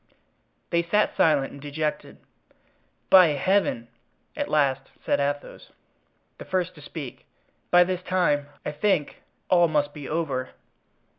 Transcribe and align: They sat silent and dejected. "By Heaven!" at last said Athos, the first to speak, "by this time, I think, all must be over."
They 0.71 0.81
sat 0.81 1.15
silent 1.15 1.51
and 1.53 1.61
dejected. 1.61 2.17
"By 3.11 3.27
Heaven!" 3.39 3.87
at 4.35 4.49
last 4.49 4.89
said 5.05 5.19
Athos, 5.19 5.73
the 6.39 6.45
first 6.45 6.73
to 6.73 6.81
speak, 6.81 7.27
"by 7.69 7.83
this 7.83 8.01
time, 8.01 8.47
I 8.65 8.71
think, 8.71 9.21
all 9.47 9.67
must 9.67 9.93
be 9.93 10.09
over." 10.09 10.53